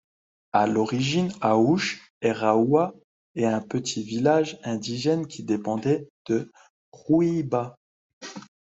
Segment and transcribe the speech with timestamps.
[0.51, 2.95] À l'origine Haouch Heraoua
[3.35, 6.51] est un petit village indigène qui dépendait de
[6.91, 7.77] Rouiba.